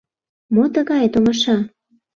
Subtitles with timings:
[0.53, 1.57] Мо тыгае томаша?